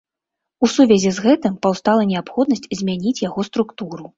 У 0.67 0.69
сувязі 0.75 1.11
з 1.17 1.23
гэтым 1.27 1.59
паўстала 1.65 2.09
неабходнасць 2.15 2.67
змяніць 2.81 3.17
яго 3.29 3.49
структуру. 3.53 4.03